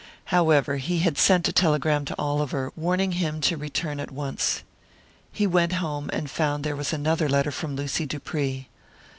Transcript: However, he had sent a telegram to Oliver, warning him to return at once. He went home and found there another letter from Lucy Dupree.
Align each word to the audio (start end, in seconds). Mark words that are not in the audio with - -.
However, 0.33 0.77
he 0.77 0.97
had 1.01 1.15
sent 1.19 1.47
a 1.47 1.53
telegram 1.53 2.05
to 2.05 2.15
Oliver, 2.17 2.71
warning 2.75 3.11
him 3.11 3.39
to 3.41 3.55
return 3.55 3.99
at 3.99 4.09
once. 4.09 4.63
He 5.31 5.45
went 5.45 5.73
home 5.73 6.09
and 6.11 6.27
found 6.27 6.63
there 6.63 6.75
another 6.91 7.29
letter 7.29 7.51
from 7.51 7.75
Lucy 7.75 8.07
Dupree. 8.07 8.67